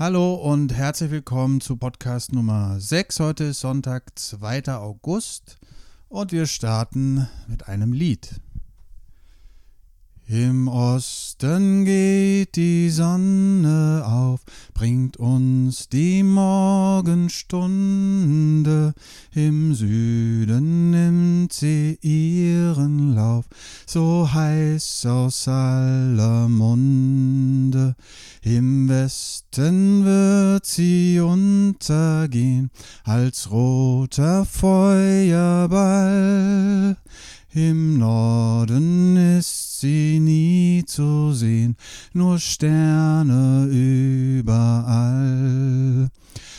[0.00, 3.18] Hallo und herzlich willkommen zu Podcast Nummer 6.
[3.18, 4.76] Heute ist Sonntag, 2.
[4.76, 5.58] August
[6.08, 8.40] und wir starten mit einem Lied.
[10.30, 14.40] Im Osten geht die Sonne auf,
[14.74, 18.92] bringt uns die Morgenstunde,
[19.32, 23.46] im Süden nimmt sie ihren Lauf,
[23.86, 27.96] so heiß aus aller Munde.
[28.42, 32.70] Im Westen wird sie untergehen,
[33.02, 36.98] als roter Feuerball.
[37.54, 41.76] Im Norden ist sie nie zu sehen,
[42.12, 43.64] nur Sterne
[44.44, 44.90] überall.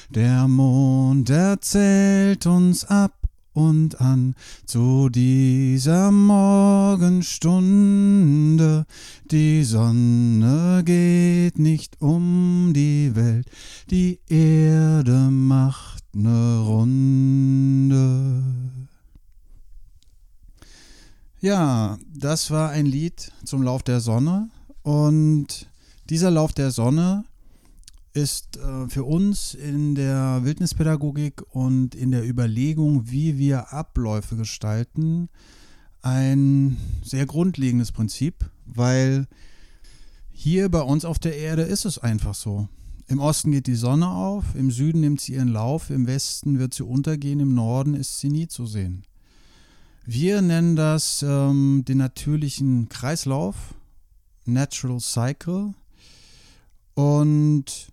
[0.09, 3.13] Der Mond erzählt uns ab
[3.53, 4.33] und an
[4.65, 8.87] zu dieser Morgenstunde.
[9.29, 13.45] Die Sonne geht nicht um die Welt,
[13.91, 18.41] die Erde macht ne Runde.
[21.41, 24.49] Ja, das war ein Lied zum Lauf der Sonne
[24.83, 25.69] und
[26.09, 27.23] dieser Lauf der Sonne
[28.11, 35.29] ist äh, für uns in der Wildnispädagogik und in der Überlegung, wie wir Abläufe gestalten,
[36.01, 39.25] ein sehr grundlegendes Prinzip, weil
[40.29, 42.67] hier bei uns auf der Erde ist es einfach so.
[43.07, 46.73] Im Osten geht die Sonne auf, im Süden nimmt sie ihren Lauf, im Westen wird
[46.73, 49.05] sie untergehen, im Norden ist sie nie zu sehen.
[50.11, 53.75] Wir nennen das ähm, den natürlichen Kreislauf,
[54.43, 55.75] Natural Cycle.
[56.95, 57.89] Und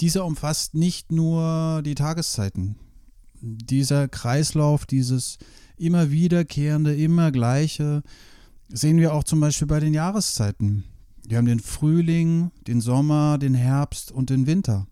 [0.00, 2.76] dieser umfasst nicht nur die Tageszeiten.
[3.42, 5.36] Dieser Kreislauf, dieses
[5.76, 8.02] immer wiederkehrende, immer gleiche,
[8.70, 10.84] sehen wir auch zum Beispiel bei den Jahreszeiten.
[11.28, 14.86] Wir haben den Frühling, den Sommer, den Herbst und den Winter.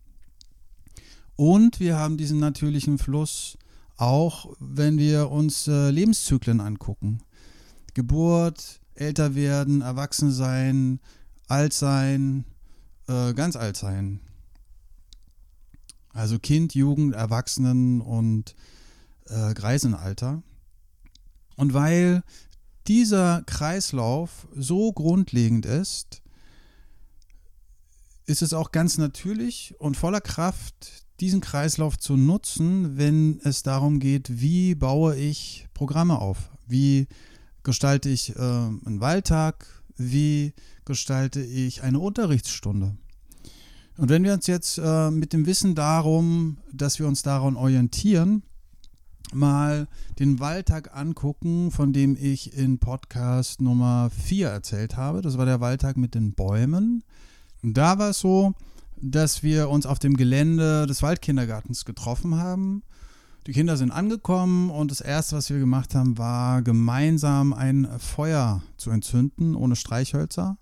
[1.36, 3.56] Und wir haben diesen natürlichen Fluss
[3.96, 7.20] auch wenn wir uns äh, Lebenszyklen angucken.
[7.94, 11.00] Geburt, älter werden, erwachsen sein,
[11.48, 12.44] alt sein,
[13.08, 14.20] äh, ganz alt sein.
[16.12, 18.54] Also Kind, Jugend, Erwachsenen und
[19.26, 20.42] äh, Greisenalter.
[21.56, 22.22] Und weil
[22.86, 26.22] dieser Kreislauf so grundlegend ist,
[28.26, 34.00] ist es auch ganz natürlich und voller Kraft, diesen Kreislauf zu nutzen, wenn es darum
[34.00, 36.50] geht, wie baue ich Programme auf?
[36.66, 37.06] Wie
[37.62, 39.66] gestalte ich äh, einen Wahltag?
[39.96, 40.52] Wie
[40.84, 42.96] gestalte ich eine Unterrichtsstunde?
[43.96, 48.42] Und wenn wir uns jetzt äh, mit dem Wissen darum, dass wir uns daran orientieren,
[49.32, 49.86] mal
[50.18, 55.22] den Wahltag angucken, von dem ich in Podcast Nummer 4 erzählt habe.
[55.22, 57.04] Das war der Wahltag mit den Bäumen.
[57.72, 58.52] Da war es so,
[59.00, 62.82] dass wir uns auf dem Gelände des Waldkindergartens getroffen haben.
[63.46, 68.62] Die Kinder sind angekommen und das Erste, was wir gemacht haben, war gemeinsam ein Feuer
[68.76, 70.58] zu entzünden, ohne Streichhölzer.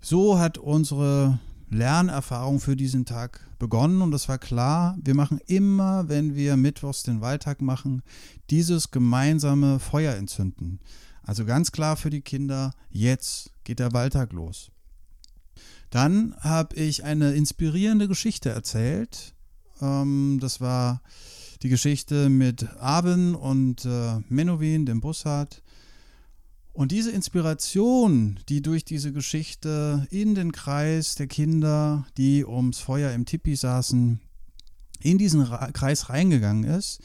[0.00, 1.38] So hat unsere
[1.68, 7.02] Lernerfahrung für diesen Tag begonnen und es war klar, wir machen immer, wenn wir Mittwochs
[7.02, 8.02] den Waldtag machen,
[8.48, 10.80] dieses gemeinsame Feuer entzünden.
[11.22, 14.70] Also ganz klar für die Kinder, jetzt geht der Waldtag los.
[15.92, 19.34] Dann habe ich eine inspirierende Geschichte erzählt.
[19.82, 21.02] Ähm, das war
[21.62, 25.62] die Geschichte mit Aben und äh, Menowin, dem Bussard.
[26.72, 33.12] Und diese Inspiration, die durch diese Geschichte in den Kreis der Kinder, die ums Feuer
[33.12, 34.18] im Tipi saßen,
[35.02, 37.02] in diesen Ra Kreis reingegangen ist,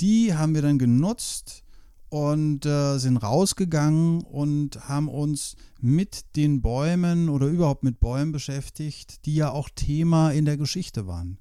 [0.00, 1.64] die haben wir dann genutzt,
[2.10, 9.26] und äh, sind rausgegangen und haben uns mit den Bäumen oder überhaupt mit Bäumen beschäftigt,
[9.26, 11.38] die ja auch Thema in der Geschichte waren.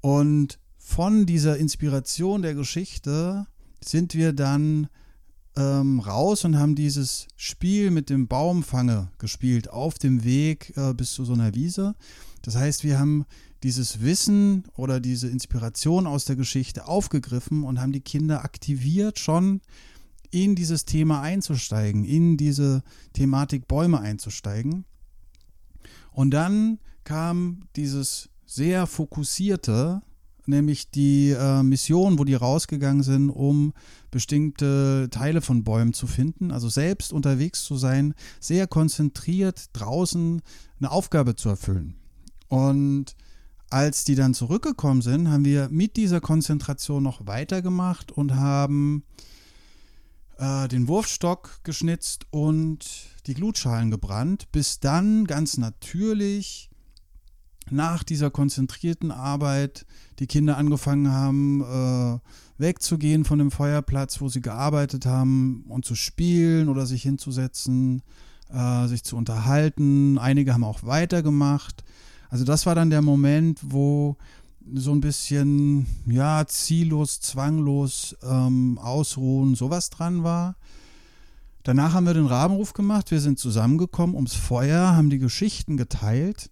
[0.00, 3.46] Und von dieser Inspiration der Geschichte
[3.80, 4.88] sind wir dann
[5.56, 11.12] ähm, raus und haben dieses Spiel mit dem Baumfange gespielt auf dem Weg äh, bis
[11.12, 11.94] zu so einer Wiese.
[12.42, 13.26] Das heißt, wir haben
[13.62, 19.60] dieses Wissen oder diese Inspiration aus der Geschichte aufgegriffen und haben die Kinder aktiviert, schon
[20.30, 22.82] in dieses Thema einzusteigen, in diese
[23.12, 24.84] Thematik Bäume einzusteigen.
[26.10, 30.02] Und dann kam dieses sehr fokussierte,
[30.46, 33.72] nämlich die äh, Mission, wo die rausgegangen sind, um
[34.10, 40.42] bestimmte Teile von Bäumen zu finden, also selbst unterwegs zu sein, sehr konzentriert draußen
[40.78, 41.94] eine Aufgabe zu erfüllen.
[42.48, 43.16] Und
[43.72, 49.04] als die dann zurückgekommen sind, haben wir mit dieser Konzentration noch weitergemacht und haben
[50.38, 52.84] äh, den Wurfstock geschnitzt und
[53.26, 56.68] die Glutschalen gebrannt, bis dann ganz natürlich
[57.70, 59.86] nach dieser konzentrierten Arbeit
[60.18, 62.18] die Kinder angefangen haben, äh,
[62.58, 68.02] wegzugehen von dem Feuerplatz, wo sie gearbeitet haben und zu spielen oder sich hinzusetzen,
[68.52, 70.18] äh, sich zu unterhalten.
[70.18, 71.84] Einige haben auch weitergemacht.
[72.32, 74.16] Also das war dann der Moment, wo
[74.74, 80.56] so ein bisschen, ja, ziellos, zwanglos ähm, ausruhen, sowas dran war.
[81.62, 86.48] Danach haben wir den Rabenruf gemacht, wir sind zusammengekommen ums Feuer, haben die Geschichten geteilt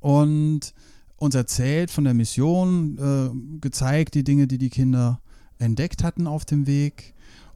[0.00, 0.74] und
[1.14, 5.20] uns erzählt von der Mission, äh, gezeigt die Dinge, die die Kinder
[5.58, 7.14] entdeckt hatten auf dem Weg.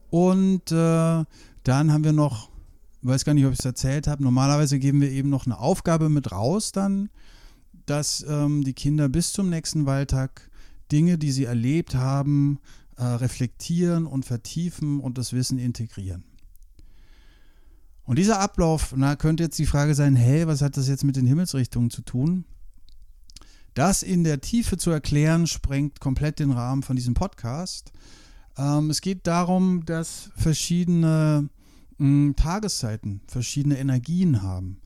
[0.09, 1.25] Und äh,
[1.63, 2.49] dann haben wir noch,
[3.07, 6.09] weiß gar nicht, ob ich es erzählt habe, normalerweise geben wir eben noch eine Aufgabe
[6.09, 7.09] mit raus dann,
[7.85, 10.49] dass ähm, die Kinder bis zum nächsten Wahltag
[10.91, 12.59] Dinge, die sie erlebt haben,
[12.97, 16.23] äh, reflektieren und vertiefen und das Wissen integrieren.
[18.03, 21.15] Und dieser Ablauf, na, könnte jetzt die Frage sein, hey, was hat das jetzt mit
[21.15, 22.45] den Himmelsrichtungen zu tun?
[23.73, 27.91] Das in der Tiefe zu erklären, sprengt komplett den Rahmen von diesem Podcast.
[28.57, 31.49] Ähm, es geht darum, dass verschiedene
[31.97, 34.81] hm, Tageszeiten verschiedene Energien haben.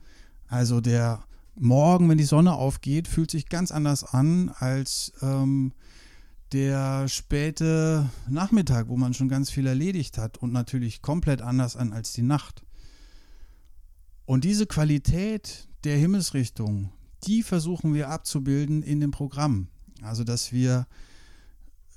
[0.48, 1.24] Also der
[1.56, 5.74] Morgen, wenn die Sonne aufgeht, fühlt sich ganz anders an als ähm,
[6.54, 11.94] der späte Nachmittag, wo man schon ganz viel erledigt hat und natürlich komplett anders an
[11.94, 12.64] als die Nacht.
[14.26, 16.92] Und diese Qualität der Himmelsrichtung,
[17.26, 19.68] die versuchen wir abzubilden in dem Programm.
[20.02, 20.88] Also, dass wir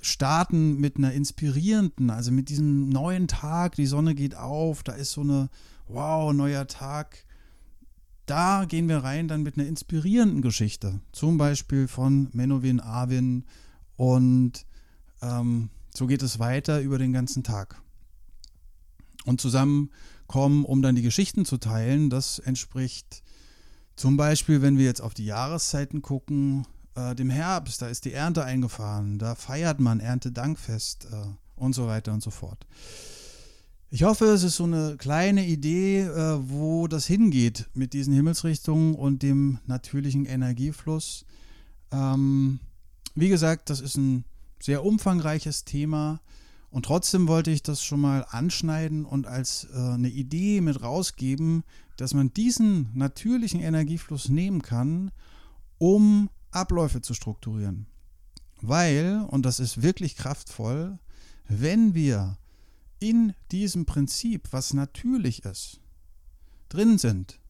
[0.02, 5.12] starten mit einer inspirierenden, also mit diesem neuen Tag, die Sonne geht auf, da ist
[5.12, 5.48] so eine,
[5.88, 7.24] wow, neuer Tag.
[8.26, 13.44] Da gehen wir rein dann mit einer inspirierenden Geschichte, zum Beispiel von Menowin Arvin
[13.96, 14.66] und
[15.22, 17.80] ähm, so geht es weiter über den ganzen Tag.
[19.24, 19.90] Und zusammen
[20.26, 22.10] kommen, um dann die Geschichten zu teilen.
[22.10, 23.22] Das entspricht
[23.94, 28.12] zum Beispiel, wenn wir jetzt auf die Jahreszeiten gucken, äh, dem Herbst, da ist die
[28.12, 32.66] Ernte eingefahren, da feiert man Erntedankfest äh, und so weiter und so fort.
[33.90, 38.94] Ich hoffe, es ist so eine kleine Idee, äh, wo das hingeht mit diesen Himmelsrichtungen
[38.94, 41.26] und dem natürlichen Energiefluss.
[41.90, 42.60] Ähm,
[43.14, 44.24] wie gesagt, das ist ein
[44.60, 46.20] sehr umfangreiches Thema.
[46.70, 51.64] Und trotzdem wollte ich das schon mal anschneiden und als äh, eine Idee mit rausgeben,
[51.98, 55.10] dass man diesen natürlichen Energiefluss nehmen kann,
[55.76, 57.86] um Abläufe zu strukturieren.
[58.60, 60.98] Weil, und das ist wirklich kraftvoll,
[61.48, 62.38] wenn wir
[63.00, 65.80] in diesem Prinzip, was natürlich ist,
[66.68, 67.40] drin sind,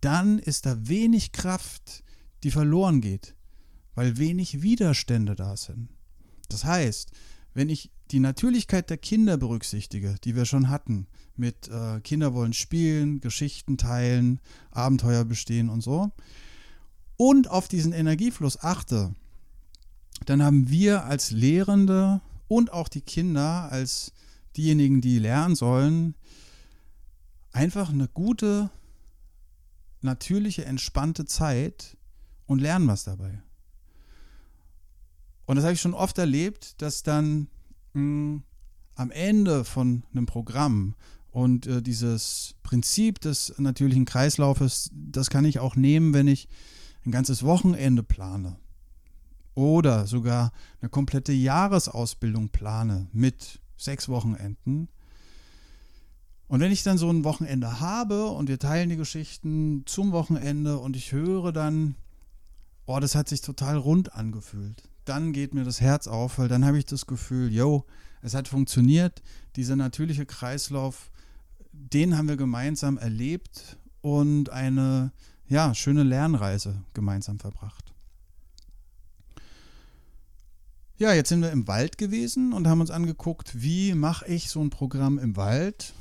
[0.00, 2.02] dann ist da wenig Kraft,
[2.42, 3.34] die verloren geht,
[3.94, 5.88] weil wenig Widerstände da sind.
[6.48, 7.12] Das heißt,
[7.54, 11.06] wenn ich die Natürlichkeit der Kinder berücksichtige, die wir schon hatten,
[11.36, 14.40] mit äh, Kinder wollen spielen, Geschichten teilen,
[14.72, 16.12] Abenteuer bestehen und so,
[17.16, 19.14] und auf diesen Energiefluss achte,
[20.26, 24.12] dann haben wir als Lehrende und auch die Kinder als
[24.56, 26.14] diejenigen, die lernen sollen,
[27.52, 28.70] einfach eine gute,
[30.00, 31.96] natürliche, entspannte Zeit
[32.46, 33.42] und lernen was dabei.
[35.46, 37.48] Und das habe ich schon oft erlebt, dass dann
[37.92, 38.42] mh, hm,
[38.96, 40.94] am Ende von einem Programm
[41.32, 46.48] und äh, dieses Prinzip des natürlichen Kreislaufes, das kann ich auch nehmen, wenn ich
[47.04, 48.56] ein ganzes Wochenende plane
[49.54, 54.88] oder sogar eine komplette Jahresausbildung plane mit sechs Wochenenden.
[56.48, 60.78] Und wenn ich dann so ein Wochenende habe und wir teilen die Geschichten zum Wochenende
[60.78, 61.96] und ich höre dann,
[62.86, 66.64] oh, das hat sich total rund angefühlt dann geht mir das Herz auf, weil dann
[66.64, 67.84] habe ich das Gefühl, yo,
[68.22, 69.22] es hat funktioniert.
[69.56, 71.10] Dieser natürliche Kreislauf,
[71.72, 75.12] den haben wir gemeinsam erlebt und eine
[75.48, 77.92] ja, schöne Lernreise gemeinsam verbracht.
[80.96, 84.60] Ja, jetzt sind wir im Wald gewesen und haben uns angeguckt, wie mache ich so
[84.60, 85.92] ein Programm im Wald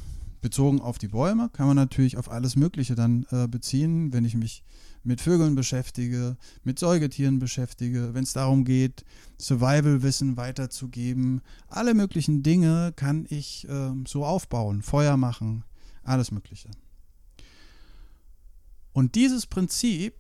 [0.44, 1.50] bezogen auf die Bäume.
[1.52, 4.64] Kann man natürlich auf alles Mögliche dann äh, beziehen, wenn ich mich
[5.04, 9.04] mit Vögeln beschäftige, mit Säugetieren beschäftige, wenn es darum geht,
[9.40, 11.42] Survival-Wissen weiterzugeben.
[11.68, 15.64] Alle möglichen Dinge kann ich äh, so aufbauen, Feuer machen,
[16.04, 16.70] alles Mögliche.
[18.94, 20.14] Und dieses Prinzip,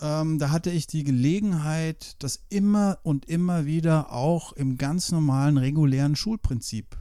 [0.00, 5.56] ähm, da hatte ich die Gelegenheit, das immer und immer wieder auch im ganz normalen,
[5.56, 6.98] regulären Schulprinzip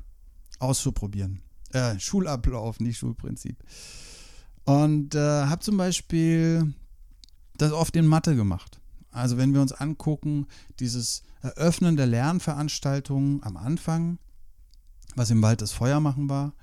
[0.59, 1.41] auszuprobieren.
[1.71, 3.57] Äh, Schulablauf, nicht Schulprinzip.
[4.63, 6.73] Und äh, habe zum Beispiel
[7.57, 8.79] das oft in Mathe gemacht.
[9.11, 10.47] Also wenn wir uns angucken,
[10.79, 14.17] dieses Eröffnen der Lernveranstaltungen am Anfang,
[15.15, 16.53] was im Wald das Feuer machen war,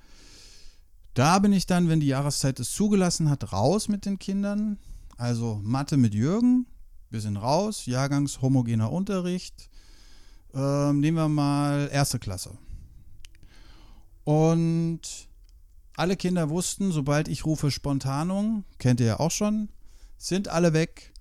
[1.13, 4.77] da bin ich dann, wenn die Jahreszeit es zugelassen hat, raus mit den Kindern.
[5.17, 6.65] Also Mathe mit Jürgen,
[7.09, 9.69] wir sind raus, jahrgangshomogener Unterricht.
[10.53, 12.57] Ähm, nehmen wir mal erste Klasse.
[14.23, 15.01] Und
[15.95, 19.69] alle Kinder wussten, sobald ich rufe Spontanung, kennt ihr ja auch schon,
[20.17, 21.13] sind alle weg,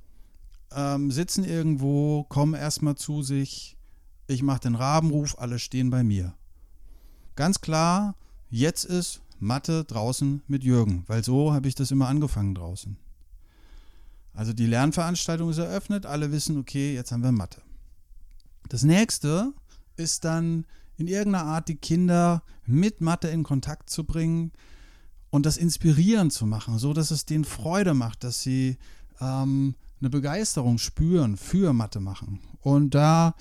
[0.75, 3.77] ähm, sitzen irgendwo, kommen erstmal zu sich.
[4.27, 6.35] Ich mache den Rabenruf, alle stehen bei mir.
[7.37, 8.15] Ganz klar,
[8.49, 12.97] jetzt ist Mathe draußen mit Jürgen, weil so habe ich das immer angefangen draußen.
[14.35, 17.61] Also die Lernveranstaltung ist eröffnet, alle wissen, okay, jetzt haben wir Mathe.
[18.69, 19.53] Das nächste
[19.97, 20.65] ist dann
[20.97, 24.53] in irgendeiner Art die Kinder mit Mathe in Kontakt zu bringen
[25.31, 28.79] und das inspirierend zu machen, so dass es denen Freude macht, dass sie
[29.21, 32.41] ähm, eine Begeisterung spüren für Mathe machen.
[32.61, 33.35] Und da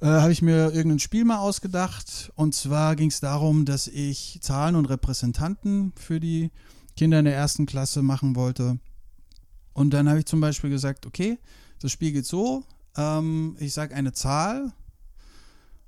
[0.00, 2.32] äh, habe ich mir irgendein Spiel mal ausgedacht.
[2.34, 6.50] Und zwar ging es darum, dass ich Zahlen und Repräsentanten für die
[6.96, 8.78] Kinder in der ersten Klasse machen wollte.
[9.72, 11.38] Und dann habe ich zum Beispiel gesagt, okay,
[11.80, 12.64] das Spiel geht so,
[12.96, 14.72] ähm, ich sage eine Zahl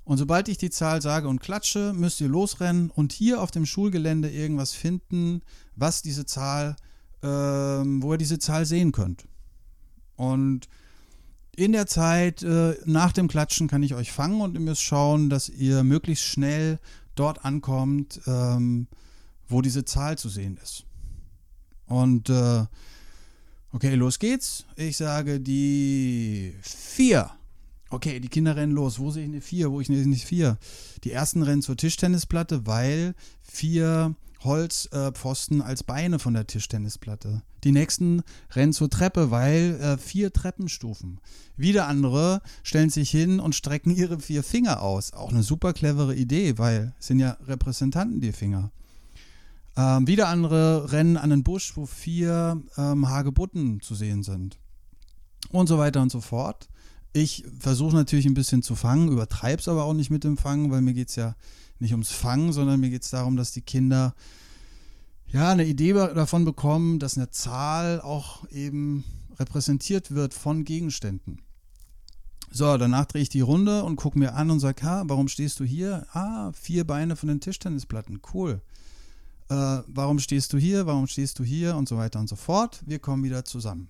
[0.03, 3.65] und sobald ich die Zahl sage und klatsche, müsst ihr losrennen und hier auf dem
[3.65, 5.41] Schulgelände irgendwas finden,
[5.75, 6.75] was diese Zahl,
[7.21, 9.27] ähm, wo ihr diese Zahl sehen könnt.
[10.15, 10.67] Und
[11.55, 15.29] in der Zeit äh, nach dem Klatschen kann ich euch fangen und ihr müsst schauen,
[15.29, 16.79] dass ihr möglichst schnell
[17.15, 18.87] dort ankommt, ähm,
[19.47, 20.85] wo diese Zahl zu sehen ist.
[21.85, 22.65] Und äh,
[23.73, 24.65] okay, los geht's.
[24.77, 27.29] Ich sage die 4.
[27.89, 28.99] Okay, die Kinder rennen los.
[28.99, 29.71] Wo sehe ich eine 4?
[29.71, 30.57] Wo ich eine 4?
[31.03, 37.43] Die ersten rennen zur Tischtennisplatte, weil vier Holzpfosten äh, als Beine von der Tischtennisplatte.
[37.63, 41.19] Die nächsten rennen zur Treppe, weil äh, vier Treppenstufen.
[41.57, 45.13] Wieder andere stellen sich hin und strecken ihre vier Finger aus.
[45.13, 48.71] Auch eine super clevere Idee, weil es sind ja Repräsentanten die Finger.
[49.77, 54.57] Ähm, wieder andere rennen an den Busch, wo vier ähm, Hagebutten zu sehen sind.
[55.49, 56.69] Und so weiter und so fort.
[57.13, 60.71] Ich versuche natürlich ein bisschen zu fangen, übertreibe es aber auch nicht mit dem Fangen,
[60.71, 61.35] weil mir geht es ja
[61.79, 64.13] nicht ums Fangen, sondern mir geht es darum, dass die Kinder
[65.31, 69.03] ja eine Idee davon bekommen, dass eine Zahl auch eben
[69.39, 71.41] repräsentiert wird von Gegenständen.
[72.51, 75.59] So, danach drehe ich die Runde und gucke mir an und sage, ha, warum stehst
[75.61, 76.05] du hier?
[76.11, 78.61] Ah, vier Beine von den Tischtennisplatten, cool.
[79.49, 80.85] Äh, warum stehst du hier?
[80.85, 81.77] Warum stehst du hier?
[81.77, 82.81] Und so weiter und so fort.
[82.85, 83.89] Wir kommen wieder zusammen.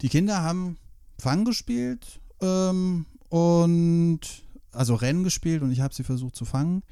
[0.00, 0.76] Die Kinder haben
[1.20, 4.20] Fang gespielt ähm, und
[4.72, 6.82] also Rennen gespielt und ich habe sie versucht zu fangen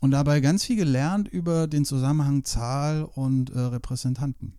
[0.00, 4.54] und dabei ganz viel gelernt über den Zusammenhang Zahl und äh, Repräsentanten.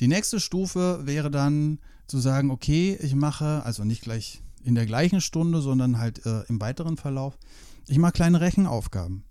[0.00, 4.86] Die nächste Stufe wäre dann zu sagen, okay, ich mache, also nicht gleich in der
[4.86, 7.38] gleichen Stunde, sondern halt äh, im weiteren Verlauf,
[7.86, 9.24] ich mache kleine Rechenaufgaben.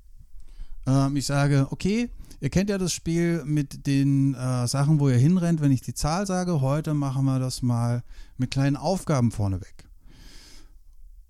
[0.86, 5.18] Ähm, ich sage, okay, ihr kennt ja das Spiel mit den äh, Sachen, wo ihr
[5.18, 6.62] hinrennt, wenn ich die Zahl sage.
[6.62, 8.04] Heute machen wir das mal
[8.38, 9.86] mit kleinen Aufgaben vorneweg.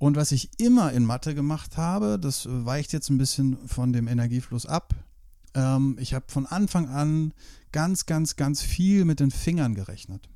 [0.02, 4.08] Und was ich immer in Mathe gemacht habe, das weicht jetzt ein bisschen von dem
[4.08, 4.96] Energiefluss ab.
[5.54, 7.36] Ähm, ich habe von Anfang an
[7.72, 10.28] ganz, ganz, ganz viel mit den Fingern gerechnet.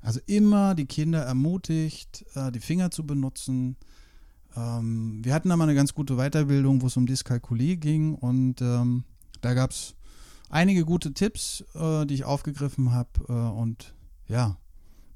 [0.00, 3.76] Also immer die Kinder ermutigt, äh, die Finger zu benutzen.
[4.56, 8.60] Ähm, wir hatten da mal eine ganz gute Weiterbildung, wo es um Dyskalkulie ging und
[8.60, 9.04] ähm,
[9.40, 9.94] da gab es
[10.50, 13.94] einige gute Tipps, äh, die ich aufgegriffen habe äh, und
[14.26, 14.58] ja,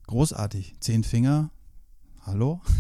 [0.07, 0.77] großartig.
[0.79, 1.51] Zehn Finger,
[2.25, 2.61] hallo?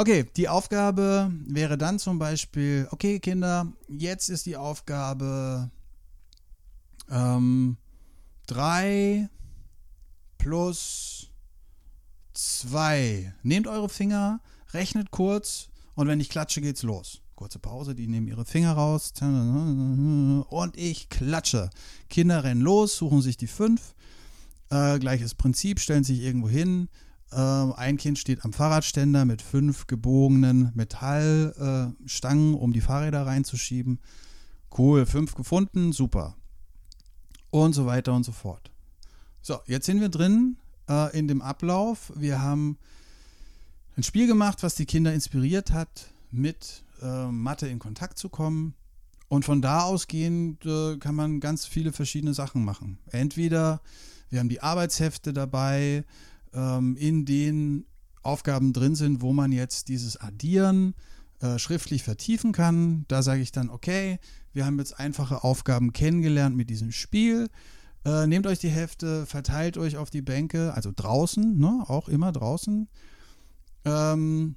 [0.00, 5.70] Okay, die Aufgabe wäre dann zum Beispiel, okay Kinder, jetzt ist die Aufgabe
[7.10, 7.76] ähm,
[8.46, 9.28] 3
[10.38, 11.28] plus
[12.32, 13.34] 2.
[13.42, 14.40] Nehmt eure Finger,
[14.72, 17.20] rechnet kurz und wenn ich klatsche, geht's los.
[17.34, 21.68] Kurze Pause, die nehmen ihre Finger raus und ich klatsche.
[22.08, 23.94] Kinder rennen los, suchen sich die 5.
[24.70, 26.88] Äh, gleiches Prinzip, stellen sich irgendwo hin,
[27.36, 34.00] ein Kind steht am Fahrradständer mit fünf gebogenen Metallstangen, äh, um die Fahrräder reinzuschieben.
[34.76, 36.36] Cool, fünf gefunden, super.
[37.50, 38.70] Und so weiter und so fort.
[39.42, 40.56] So, jetzt sind wir drin
[40.88, 42.12] äh, in dem Ablauf.
[42.14, 42.78] Wir haben
[43.96, 48.74] ein Spiel gemacht, was die Kinder inspiriert hat, mit äh, Mathe in Kontakt zu kommen.
[49.28, 52.98] Und von da ausgehend äh, kann man ganz viele verschiedene Sachen machen.
[53.10, 53.80] Entweder
[54.28, 56.04] wir haben die Arbeitshefte dabei,
[56.54, 57.86] ähm, in denen
[58.22, 60.94] Aufgaben drin sind, wo man jetzt dieses Addieren
[61.40, 63.04] äh, schriftlich vertiefen kann.
[63.08, 64.18] Da sage ich dann, okay,
[64.52, 67.48] wir haben jetzt einfache Aufgaben kennengelernt mit diesem Spiel.
[68.04, 72.32] Äh, nehmt euch die Hefte, verteilt euch auf die Bänke, also draußen, ne, auch immer
[72.32, 72.88] draußen.
[73.84, 74.56] Ähm,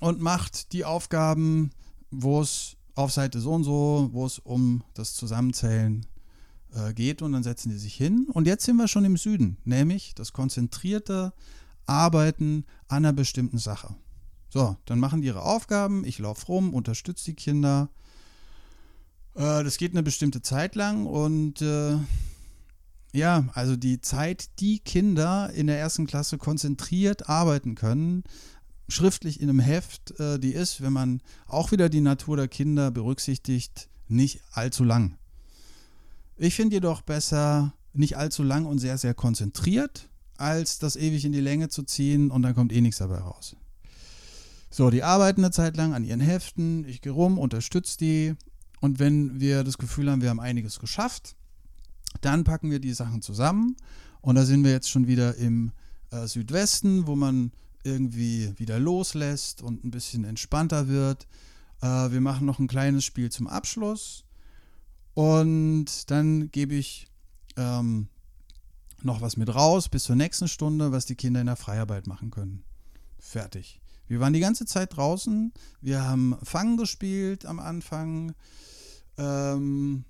[0.00, 1.70] und macht die Aufgaben,
[2.10, 6.13] wo es auf Seite so und so, wo es um das Zusammenzählen äh,
[6.94, 8.26] geht und dann setzen die sich hin.
[8.32, 11.32] Und jetzt sind wir schon im Süden, nämlich das konzentrierte
[11.86, 13.94] Arbeiten an einer bestimmten Sache.
[14.48, 17.90] So, dann machen die ihre Aufgaben, ich laufe rum, unterstütze die Kinder.
[19.34, 21.96] Äh, das geht eine bestimmte Zeit lang und äh,
[23.12, 28.24] ja, also die Zeit, die Kinder in der ersten Klasse konzentriert arbeiten können,
[28.88, 32.90] schriftlich in einem Heft, äh, die ist, wenn man auch wieder die Natur der Kinder
[32.90, 35.16] berücksichtigt, nicht allzu lang.
[36.36, 41.32] Ich finde jedoch besser nicht allzu lang und sehr, sehr konzentriert, als das ewig in
[41.32, 43.56] die Länge zu ziehen und dann kommt eh nichts dabei raus.
[44.68, 48.34] So, die arbeiten eine Zeit lang an ihren Heften, ich gehe rum, unterstütze die
[48.80, 51.36] und wenn wir das Gefühl haben, wir haben einiges geschafft,
[52.20, 53.76] dann packen wir die Sachen zusammen
[54.20, 55.70] und da sind wir jetzt schon wieder im
[56.10, 57.52] äh, Südwesten, wo man
[57.84, 61.28] irgendwie wieder loslässt und ein bisschen entspannter wird.
[61.80, 64.23] Äh, wir machen noch ein kleines Spiel zum Abschluss
[65.14, 67.06] und dann gebe ich
[67.56, 68.08] ähm,
[69.02, 72.30] noch was mit raus bis zur nächsten Stunde, was die Kinder in der Freiarbeit machen
[72.30, 72.64] können.
[73.18, 73.80] Fertig.
[74.06, 75.52] Wir waren die ganze Zeit draußen.
[75.80, 78.34] Wir haben Fangen gespielt am Anfang,
[79.16, 80.04] ähm,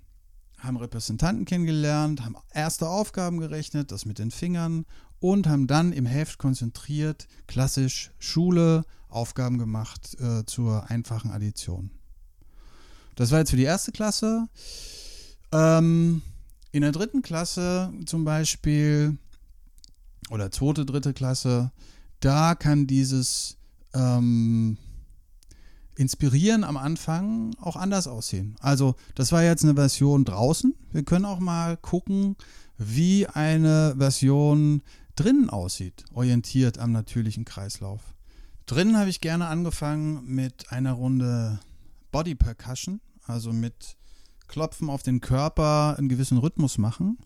[0.57, 4.85] haben Repräsentanten kennengelernt, haben erste Aufgaben gerechnet, das mit den Fingern
[5.19, 11.91] und haben dann im Heft konzentriert, klassisch Schule, Aufgaben gemacht äh, zur einfachen Addition.
[13.15, 14.47] Das war jetzt für die erste Klasse.
[15.51, 16.21] Ähm,
[16.71, 19.17] in der dritten Klasse zum Beispiel
[20.29, 21.71] oder zweite, dritte Klasse,
[22.19, 23.57] da kann dieses
[23.93, 24.77] ähm,
[25.97, 28.57] Inspirieren am Anfang auch anders aussehen.
[28.59, 30.75] Also das war jetzt eine Version draußen.
[30.91, 32.35] Wir können auch mal gucken,
[32.77, 34.81] wie eine Version
[35.15, 38.01] drinnen aussieht, orientiert am natürlichen Kreislauf.
[38.65, 41.59] Drinnen habe ich gerne angefangen mit einer Runde
[42.15, 43.97] Body Percussion, also mit
[44.47, 47.17] Klopfen auf den Körper einen gewissen Rhythmus machen.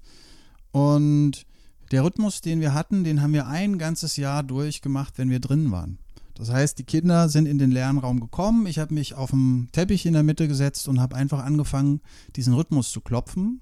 [0.72, 1.46] Und
[1.92, 5.70] der Rhythmus, den wir hatten, den haben wir ein ganzes Jahr durchgemacht, wenn wir drin
[5.70, 6.00] waren.
[6.34, 8.66] Das heißt, die Kinder sind in den Lernraum gekommen.
[8.66, 12.02] Ich habe mich auf dem Teppich in der Mitte gesetzt und habe einfach angefangen,
[12.36, 13.62] diesen Rhythmus zu klopfen.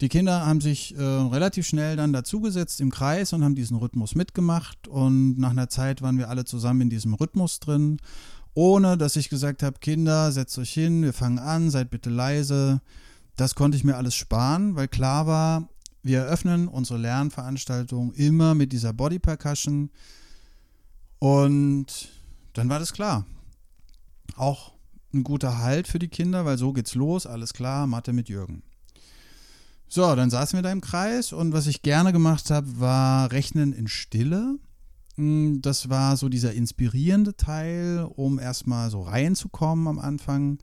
[0.00, 4.16] Die Kinder haben sich äh, relativ schnell dann dazugesetzt im Kreis und haben diesen Rhythmus
[4.16, 4.88] mitgemacht.
[4.88, 7.98] Und nach einer Zeit waren wir alle zusammen in diesem Rhythmus drin
[8.58, 12.80] ohne dass ich gesagt habe, Kinder, setzt euch hin, wir fangen an, seid bitte leise.
[13.36, 15.68] Das konnte ich mir alles sparen, weil klar war,
[16.02, 19.90] wir eröffnen unsere Lernveranstaltung immer mit dieser Body Percussion.
[21.20, 22.08] Und
[22.54, 23.26] dann war das klar.
[24.34, 24.72] Auch
[25.14, 28.64] ein guter Halt für die Kinder, weil so geht's los, alles klar, Mathe mit Jürgen.
[29.86, 33.72] So, dann saßen wir da im Kreis und was ich gerne gemacht habe, war Rechnen
[33.72, 34.58] in Stille.
[35.18, 40.58] Das war so dieser inspirierende Teil, um erstmal so reinzukommen am Anfang.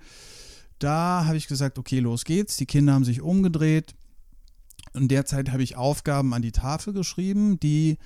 [0.80, 2.56] Da habe ich gesagt, okay, los geht's.
[2.56, 3.96] Die Kinder haben sich umgedreht.
[4.94, 7.98] In der Zeit habe ich Aufgaben an die Tafel geschrieben, die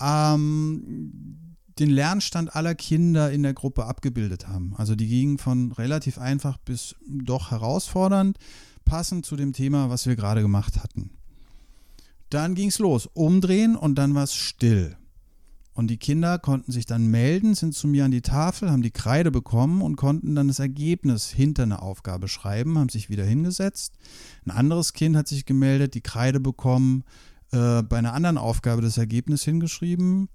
[0.00, 4.74] ähm, den Lernstand aller Kinder in der Gruppe abgebildet haben.
[4.76, 8.38] Also die gingen von relativ einfach bis doch herausfordernd,
[8.86, 11.10] passend zu dem Thema, was wir gerade gemacht hatten.
[12.30, 14.96] Dann ging es los, umdrehen und dann war es still.
[15.72, 18.90] Und die Kinder konnten sich dann melden, sind zu mir an die Tafel, haben die
[18.90, 23.94] Kreide bekommen und konnten dann das Ergebnis hinter einer Aufgabe schreiben, haben sich wieder hingesetzt.
[24.44, 27.04] Ein anderes Kind hat sich gemeldet, die Kreide bekommen,
[27.52, 30.28] äh, bei einer anderen Aufgabe das Ergebnis hingeschrieben,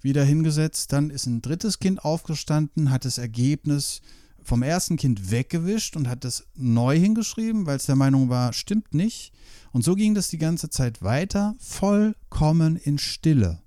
[0.00, 0.92] wieder hingesetzt.
[0.92, 4.00] Dann ist ein drittes Kind aufgestanden, hat das Ergebnis
[4.42, 8.94] vom ersten Kind weggewischt und hat das neu hingeschrieben, weil es der Meinung war, stimmt
[8.94, 9.32] nicht.
[9.72, 13.60] Und so ging das die ganze Zeit weiter, vollkommen in Stille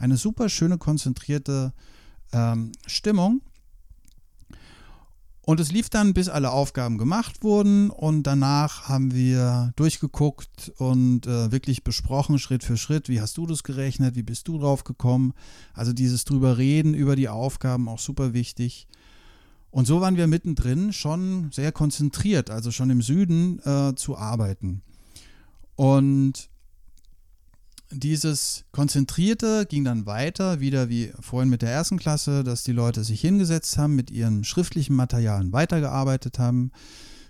[0.00, 1.72] eine super schöne, konzentrierte
[2.32, 3.42] ähm, Stimmung.
[5.42, 11.26] Und es lief dann, bis alle Aufgaben gemacht wurden und danach haben wir durchgeguckt und
[11.26, 14.84] äh, wirklich besprochen, Schritt für Schritt, wie hast du das gerechnet, wie bist du drauf
[14.84, 15.32] gekommen.
[15.74, 18.86] Also dieses drüber reden über die Aufgaben auch super wichtig.
[19.70, 24.82] Und so waren wir mittendrin schon sehr konzentriert, also schon im Süden äh, zu arbeiten.
[25.74, 26.50] Und
[27.90, 33.04] dieses Konzentrierte ging dann weiter, wieder wie vorhin mit der ersten Klasse, dass die Leute
[33.04, 36.70] sich hingesetzt haben, mit ihren schriftlichen Materialien weitergearbeitet haben.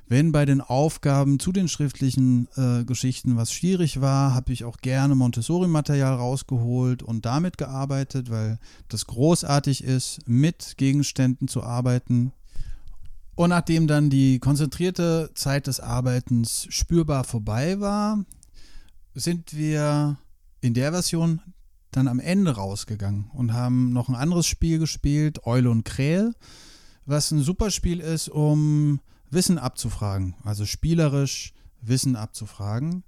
[0.06, 4.78] Wenn bei den Aufgaben zu den schriftlichen äh, Geschichten was schwierig war, habe ich auch
[4.78, 12.32] gerne Montessori-Material rausgeholt und damit gearbeitet, weil das großartig ist, mit Gegenständen zu arbeiten.
[13.36, 18.24] Und nachdem dann die konzentrierte Zeit des Arbeitens spürbar vorbei war,
[19.14, 20.18] sind wir
[20.60, 21.40] in der Version
[21.90, 26.32] dann am Ende rausgegangen und haben noch ein anderes Spiel gespielt, Eule und Krähe,
[27.04, 30.34] was ein super Spiel ist, um Wissen abzufragen.
[30.44, 33.04] Also spielerisch Wissen abzufragen.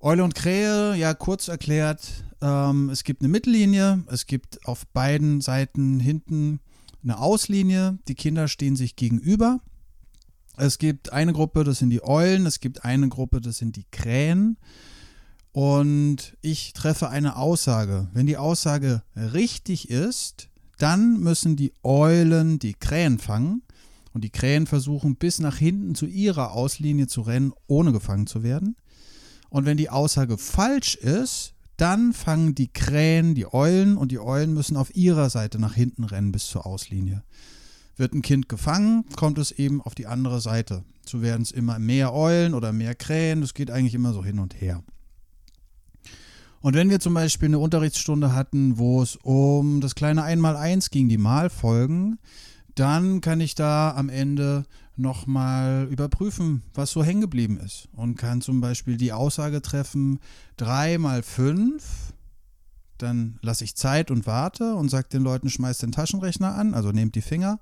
[0.00, 5.40] Eule und Krähe, ja, kurz erklärt, ähm, es gibt eine Mittellinie, es gibt auf beiden
[5.40, 6.60] Seiten hinten
[7.02, 9.60] eine Auslinie, die Kinder stehen sich gegenüber.
[10.56, 13.86] Es gibt eine Gruppe, das sind die Eulen, es gibt eine Gruppe, das sind die
[13.90, 14.58] Krähen.
[15.54, 18.08] Und ich treffe eine Aussage.
[18.12, 23.62] Wenn die Aussage richtig ist, dann müssen die Eulen die Krähen fangen.
[24.12, 28.42] Und die Krähen versuchen bis nach hinten zu ihrer Auslinie zu rennen, ohne gefangen zu
[28.42, 28.74] werden.
[29.48, 34.54] Und wenn die Aussage falsch ist, dann fangen die Krähen die Eulen und die Eulen
[34.54, 37.22] müssen auf ihrer Seite nach hinten rennen bis zur Auslinie.
[37.96, 40.82] Wird ein Kind gefangen, kommt es eben auf die andere Seite.
[41.06, 43.40] So werden es immer mehr Eulen oder mehr Krähen.
[43.40, 44.82] Das geht eigentlich immer so hin und her.
[46.64, 51.10] Und wenn wir zum Beispiel eine Unterrichtsstunde hatten, wo es um das kleine Einmaleins ging,
[51.10, 52.18] die Malfolgen,
[52.74, 54.64] dann kann ich da am Ende
[54.96, 57.90] nochmal überprüfen, was so hängen geblieben ist.
[57.92, 60.20] Und kann zum Beispiel die Aussage treffen,
[60.56, 62.14] 3 mal 5,
[62.96, 66.92] dann lasse ich Zeit und warte und sage den Leuten, schmeißt den Taschenrechner an, also
[66.92, 67.60] nehmt die Finger.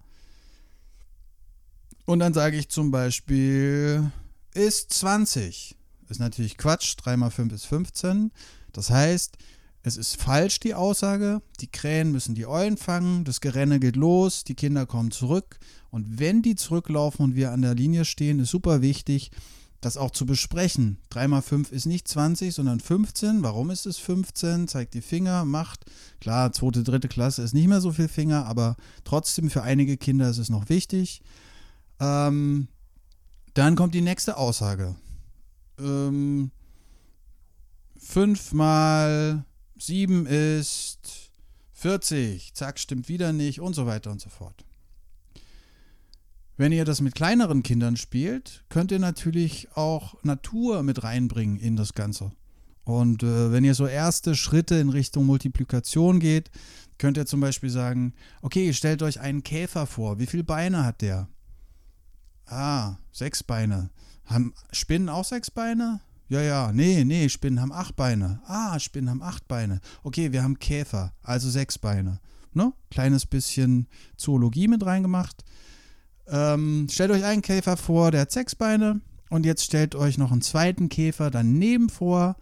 [2.04, 4.12] Und dann sage ich zum Beispiel,
[4.54, 5.74] ist 20.
[6.08, 8.30] Ist natürlich Quatsch, 3 mal 5 ist 15.
[8.72, 9.36] Das heißt,
[9.84, 11.42] es ist falsch, die Aussage.
[11.60, 13.24] Die Krähen müssen die Eulen fangen.
[13.24, 14.44] Das Gerenne geht los.
[14.44, 15.58] Die Kinder kommen zurück.
[15.90, 19.30] Und wenn die zurücklaufen und wir an der Linie stehen, ist super wichtig,
[19.80, 20.98] das auch zu besprechen.
[21.10, 23.42] 3 mal 5 ist nicht 20, sondern 15.
[23.42, 24.68] Warum ist es 15?
[24.68, 25.84] Zeigt die Finger, macht.
[26.20, 30.30] Klar, zweite, dritte Klasse ist nicht mehr so viel Finger, aber trotzdem für einige Kinder
[30.30, 31.22] ist es noch wichtig.
[31.98, 32.68] Ähm,
[33.54, 34.94] dann kommt die nächste Aussage.
[35.80, 36.52] Ähm,
[38.02, 39.44] 5 mal
[39.78, 41.30] 7 ist
[41.72, 44.64] 40, zack, stimmt wieder nicht und so weiter und so fort.
[46.56, 51.76] Wenn ihr das mit kleineren Kindern spielt, könnt ihr natürlich auch Natur mit reinbringen in
[51.76, 52.32] das Ganze.
[52.84, 56.50] Und äh, wenn ihr so erste Schritte in Richtung Multiplikation geht,
[56.98, 60.18] könnt ihr zum Beispiel sagen, okay, stellt euch einen Käfer vor.
[60.18, 61.28] Wie viele Beine hat der?
[62.46, 63.90] Ah, sechs Beine.
[64.24, 66.00] Haben Spinnen auch sechs Beine?
[66.32, 68.40] Ja, ja, nee, nee, Spinnen haben acht Beine.
[68.46, 69.82] Ah, Spinnen haben acht Beine.
[70.02, 72.20] Okay, wir haben Käfer, also sechs Beine.
[72.54, 72.72] Ne?
[72.90, 75.44] Kleines bisschen Zoologie mit reingemacht.
[76.26, 79.02] Ähm, stellt euch einen Käfer vor, der hat sechs Beine.
[79.28, 82.36] Und jetzt stellt euch noch einen zweiten Käfer daneben vor.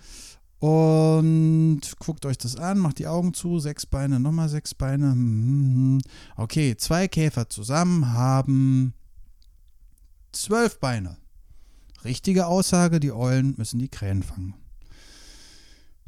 [0.61, 5.11] Und guckt euch das an, macht die Augen zu, sechs Beine, nochmal sechs Beine.
[5.11, 6.01] Hm, hm, hm.
[6.37, 8.95] Okay, zwei Käfer zusammen haben
[10.31, 11.17] zwölf Beine.
[12.05, 14.55] Richtige Aussage, die Eulen müssen die Krähen fangen.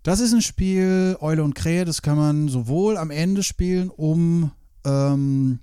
[0.03, 4.51] Das ist ein Spiel, Eule und Krähe, das kann man sowohl am Ende spielen, um
[4.85, 5.61] ähm,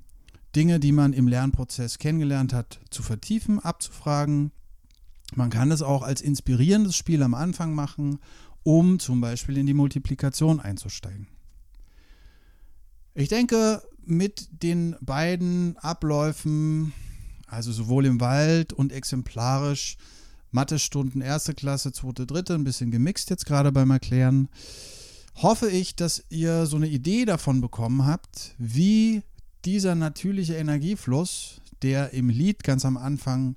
[0.56, 4.52] Dinge, die man im Lernprozess kennengelernt hat, zu vertiefen, abzufragen.
[5.36, 8.20] Man kann es auch als inspirierendes Spiel am Anfang machen,
[8.64, 11.28] um zum Beispiel in die Multiplikation einzusteigen.
[13.14, 16.94] Ich denke, mit den beiden Abläufen,
[17.48, 19.98] also sowohl im Wald und exemplarisch,
[20.52, 24.50] Mathe-Stunden erste Klasse, zweite, dritte, ein bisschen gemixt jetzt gerade beim Erklären.
[25.36, 29.22] Hoffe ich, dass ihr so eine Idee davon bekommen habt, wie
[29.66, 33.56] dieser natürliche Energiefluss, der im Lied ganz am Anfang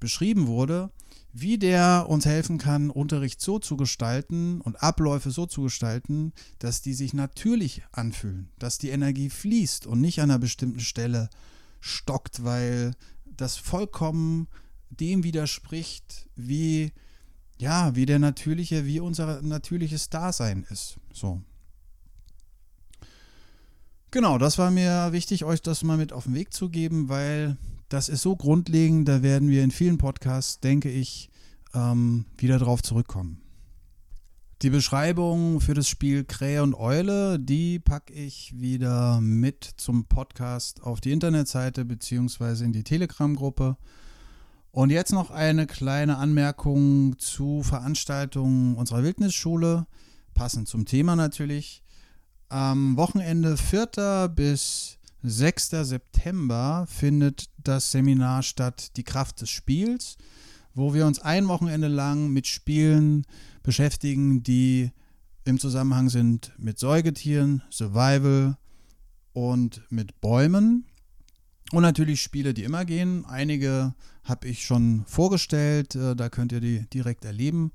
[0.00, 0.90] beschrieben wurde,
[1.32, 6.80] wie der uns helfen kann, Unterricht so zu gestalten und Abläufe so zu gestalten, dass
[6.80, 11.28] die sich natürlich anfühlen, dass die Energie fließt und nicht an einer bestimmten Stelle
[11.80, 12.92] stockt, weil
[13.24, 14.48] das vollkommen
[14.90, 16.92] dem widerspricht, wie
[17.58, 20.98] ja, wie der natürliche, wie unser natürliches Dasein ist.
[21.12, 21.40] So.
[24.10, 27.56] Genau, das war mir wichtig, euch das mal mit auf den Weg zu geben, weil
[27.88, 31.30] das ist so grundlegend, da werden wir in vielen Podcasts, denke ich,
[31.74, 33.40] ähm, wieder drauf zurückkommen.
[34.62, 40.82] Die Beschreibung für das Spiel Krähe und Eule, die packe ich wieder mit zum Podcast
[40.82, 42.64] auf die Internetseite bzw.
[42.64, 43.76] in die Telegram-Gruppe.
[44.76, 49.86] Und jetzt noch eine kleine Anmerkung zu Veranstaltungen unserer Wildnisschule,
[50.34, 51.82] passend zum Thema natürlich.
[52.50, 54.30] Am Wochenende 4.
[54.36, 55.70] bis 6.
[55.70, 60.18] September findet das Seminar statt Die Kraft des Spiels,
[60.74, 63.24] wo wir uns ein Wochenende lang mit Spielen
[63.62, 64.90] beschäftigen, die
[65.46, 68.58] im Zusammenhang sind mit Säugetieren, Survival
[69.32, 70.84] und mit Bäumen.
[71.72, 73.24] Und natürlich Spiele, die immer gehen.
[73.26, 77.72] Einige habe ich schon vorgestellt, äh, da könnt ihr die direkt erleben.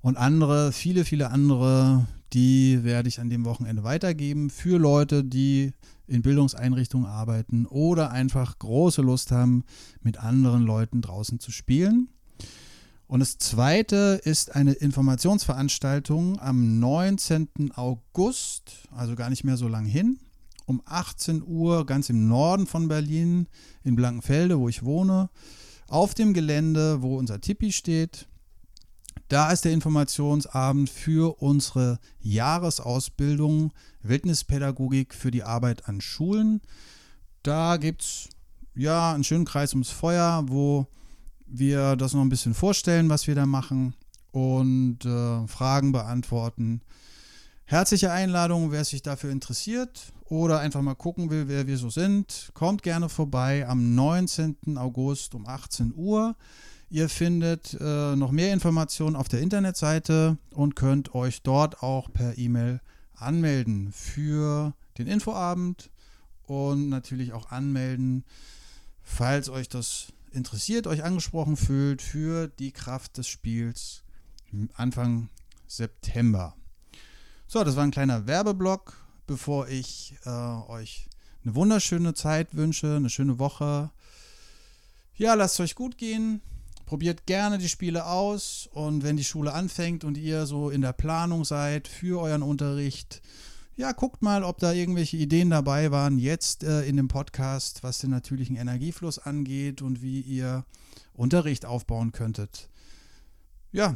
[0.00, 5.72] Und andere, viele, viele andere, die werde ich an dem Wochenende weitergeben für Leute, die
[6.06, 9.64] in Bildungseinrichtungen arbeiten oder einfach große Lust haben,
[10.02, 12.08] mit anderen Leuten draußen zu spielen.
[13.08, 17.72] Und das zweite ist eine Informationsveranstaltung am 19.
[17.74, 20.18] August, also gar nicht mehr so lang hin,
[20.66, 23.46] um 18 Uhr ganz im Norden von Berlin
[23.84, 25.30] in Blankenfelde, wo ich wohne,
[25.88, 28.26] auf dem Gelände, wo unser Tipi steht.
[29.28, 36.60] Da ist der Informationsabend für unsere Jahresausbildung Wildnispädagogik für die Arbeit an Schulen.
[37.42, 38.28] Da gibt es
[38.74, 40.86] ja einen schönen Kreis ums Feuer, wo
[41.46, 43.94] wir das noch ein bisschen vorstellen, was wir da machen
[44.32, 46.82] und äh, Fragen beantworten.
[47.68, 52.52] Herzliche Einladung, wer sich dafür interessiert oder einfach mal gucken will, wer wir so sind.
[52.54, 54.78] Kommt gerne vorbei am 19.
[54.78, 56.36] August um 18 Uhr.
[56.90, 62.38] Ihr findet äh, noch mehr Informationen auf der Internetseite und könnt euch dort auch per
[62.38, 62.80] E-Mail
[63.16, 65.90] anmelden für den Infoabend
[66.44, 68.24] und natürlich auch anmelden,
[69.02, 74.04] falls euch das interessiert, euch angesprochen fühlt für die Kraft des Spiels
[74.76, 75.30] Anfang
[75.66, 76.54] September.
[77.48, 78.94] So, das war ein kleiner Werbeblock,
[79.28, 81.08] bevor ich äh, euch
[81.44, 83.92] eine wunderschöne Zeit wünsche, eine schöne Woche.
[85.14, 86.40] Ja, lasst es euch gut gehen.
[86.86, 90.92] Probiert gerne die Spiele aus und wenn die Schule anfängt und ihr so in der
[90.92, 93.22] Planung seid für euren Unterricht,
[93.76, 97.98] ja, guckt mal, ob da irgendwelche Ideen dabei waren, jetzt äh, in dem Podcast, was
[97.98, 100.64] den natürlichen Energiefluss angeht und wie ihr
[101.14, 102.68] Unterricht aufbauen könntet.
[103.70, 103.94] Ja,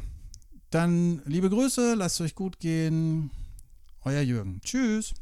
[0.71, 3.31] dann liebe Grüße, lasst es euch gut gehen.
[4.05, 4.61] Euer Jürgen.
[4.65, 5.15] Tschüss.